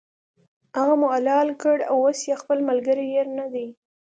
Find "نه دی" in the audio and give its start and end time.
3.39-3.67